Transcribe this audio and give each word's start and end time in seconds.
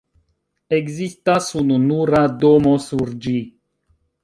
Ekzistas 0.77 1.51
ununura 1.61 2.23
domo 2.47 2.75
sur 2.89 3.15
ĝi. 3.27 3.39